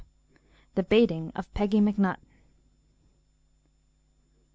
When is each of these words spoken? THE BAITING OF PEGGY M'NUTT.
THE 0.73 0.81
BAITING 0.81 1.31
OF 1.35 1.53
PEGGY 1.53 1.79
M'NUTT. 1.79 2.19